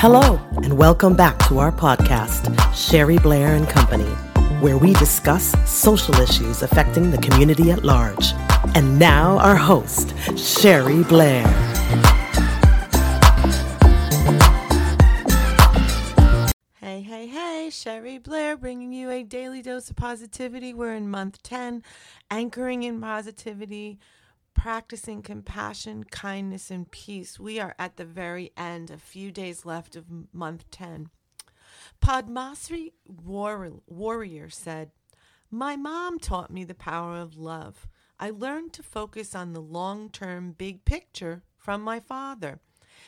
Hello, 0.00 0.40
and 0.62 0.78
welcome 0.78 1.16
back 1.16 1.36
to 1.48 1.58
our 1.58 1.72
podcast, 1.72 2.54
Sherry 2.72 3.18
Blair 3.18 3.56
and 3.56 3.68
Company, 3.68 4.08
where 4.60 4.78
we 4.78 4.92
discuss 4.92 5.56
social 5.68 6.14
issues 6.20 6.62
affecting 6.62 7.10
the 7.10 7.18
community 7.18 7.72
at 7.72 7.82
large. 7.82 8.32
And 8.76 8.96
now, 8.96 9.38
our 9.38 9.56
host, 9.56 10.14
Sherry 10.38 11.02
Blair. 11.02 11.44
Hey, 16.74 17.02
hey, 17.02 17.26
hey, 17.26 17.68
Sherry 17.72 18.18
Blair 18.18 18.56
bringing 18.56 18.92
you 18.92 19.10
a 19.10 19.24
daily 19.24 19.62
dose 19.62 19.90
of 19.90 19.96
positivity. 19.96 20.72
We're 20.72 20.94
in 20.94 21.10
month 21.10 21.42
10, 21.42 21.82
anchoring 22.30 22.84
in 22.84 23.00
positivity 23.00 23.98
practicing 24.58 25.22
compassion, 25.22 26.02
kindness, 26.02 26.68
and 26.68 26.90
peace. 26.90 27.38
We 27.38 27.60
are 27.60 27.76
at 27.78 27.96
the 27.96 28.04
very 28.04 28.50
end, 28.56 28.90
a 28.90 28.98
few 28.98 29.30
days 29.30 29.64
left 29.64 29.94
of 29.94 30.06
month 30.32 30.68
10. 30.72 31.10
Padmasree 32.02 32.92
War- 33.06 33.80
Warrior 33.86 34.50
said, 34.50 34.90
My 35.48 35.76
mom 35.76 36.18
taught 36.18 36.50
me 36.50 36.64
the 36.64 36.74
power 36.74 37.16
of 37.16 37.38
love. 37.38 37.86
I 38.18 38.30
learned 38.30 38.72
to 38.74 38.82
focus 38.82 39.32
on 39.32 39.52
the 39.52 39.60
long 39.60 40.10
term 40.10 40.52
big 40.52 40.84
picture 40.84 41.44
from 41.56 41.80
my 41.80 42.00
father. 42.00 42.58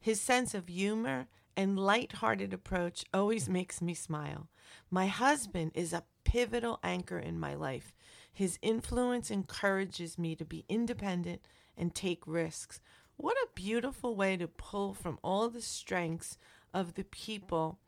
His 0.00 0.22
sense 0.22 0.54
of 0.54 0.68
humor 0.68 1.26
and 1.56 1.78
light-hearted 1.78 2.52
approach 2.52 3.04
always 3.12 3.48
makes 3.48 3.80
me 3.80 3.94
smile. 3.94 4.48
My 4.90 5.06
husband 5.06 5.72
is 5.74 5.92
a 5.92 6.04
pivotal 6.24 6.80
anchor 6.82 7.18
in 7.18 7.38
my 7.38 7.54
life. 7.54 7.94
His 8.32 8.58
influence 8.62 9.30
encourages 9.30 10.18
me 10.18 10.34
to 10.36 10.44
be 10.44 10.64
independent 10.68 11.42
and 11.76 11.94
take 11.94 12.26
risks. 12.26 12.80
What 13.16 13.36
a 13.36 13.48
beautiful 13.54 14.16
way 14.16 14.36
to 14.36 14.48
pull 14.48 14.92
from 14.92 15.18
all 15.22 15.48
the 15.48 15.62
strengths 15.62 16.36
of 16.72 16.94
the 16.94 17.04
people 17.04 17.78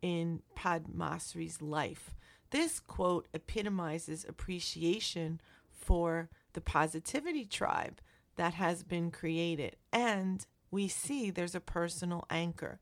in 0.00 0.42
Padmasree's 0.56 1.60
life. 1.60 2.14
This 2.50 2.78
quote 2.78 3.26
epitomizes 3.34 4.24
appreciation 4.28 5.40
for 5.70 6.30
the 6.52 6.60
positivity 6.60 7.44
tribe 7.44 8.00
that 8.36 8.54
has 8.54 8.84
been 8.84 9.10
created. 9.10 9.76
And 9.92 10.46
we 10.70 10.86
see 10.86 11.30
there's 11.30 11.54
a 11.54 11.60
personal 11.60 12.24
anchor. 12.30 12.78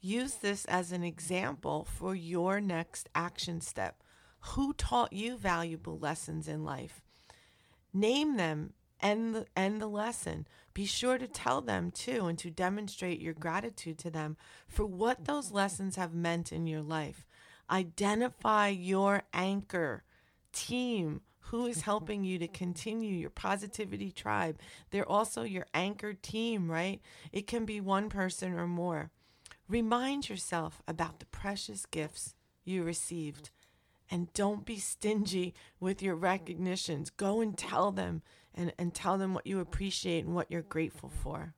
Use 0.00 0.34
this 0.34 0.64
as 0.66 0.92
an 0.92 1.02
example 1.02 1.84
for 1.84 2.14
your 2.14 2.60
next 2.60 3.08
action 3.14 3.60
step. 3.60 4.02
Who 4.40 4.72
taught 4.72 5.12
you 5.12 5.36
valuable 5.36 5.98
lessons 5.98 6.46
in 6.46 6.64
life? 6.64 7.02
Name 7.92 8.36
them 8.36 8.74
and 9.00 9.34
the, 9.34 9.46
and 9.56 9.80
the 9.80 9.88
lesson. 9.88 10.46
Be 10.74 10.86
sure 10.86 11.18
to 11.18 11.26
tell 11.26 11.60
them 11.60 11.90
too 11.90 12.26
and 12.26 12.38
to 12.38 12.50
demonstrate 12.50 13.20
your 13.20 13.34
gratitude 13.34 13.98
to 13.98 14.10
them 14.10 14.36
for 14.68 14.86
what 14.86 15.24
those 15.24 15.50
lessons 15.50 15.96
have 15.96 16.14
meant 16.14 16.52
in 16.52 16.66
your 16.66 16.82
life. 16.82 17.26
Identify 17.70 18.68
your 18.68 19.22
anchor 19.32 20.04
team 20.52 21.22
who 21.40 21.66
is 21.66 21.82
helping 21.82 22.24
you 22.24 22.38
to 22.38 22.46
continue 22.46 23.14
your 23.14 23.30
positivity 23.30 24.12
tribe. 24.12 24.58
They're 24.90 25.08
also 25.08 25.42
your 25.42 25.66
anchor 25.72 26.12
team, 26.12 26.70
right? 26.70 27.00
It 27.32 27.46
can 27.46 27.64
be 27.64 27.80
one 27.80 28.08
person 28.08 28.52
or 28.52 28.66
more. 28.66 29.10
Remind 29.68 30.28
yourself 30.28 30.82
about 30.88 31.20
the 31.20 31.26
precious 31.26 31.84
gifts 31.86 32.34
you 32.64 32.82
received 32.82 33.50
and 34.10 34.32
don't 34.32 34.64
be 34.64 34.78
stingy 34.78 35.54
with 35.78 36.02
your 36.02 36.14
recognitions. 36.14 37.10
Go 37.10 37.40
and 37.40 37.56
tell 37.56 37.92
them 37.92 38.22
and, 38.54 38.72
and 38.78 38.94
tell 38.94 39.18
them 39.18 39.34
what 39.34 39.46
you 39.46 39.60
appreciate 39.60 40.24
and 40.24 40.34
what 40.34 40.50
you're 40.50 40.62
grateful 40.62 41.10
for. 41.10 41.54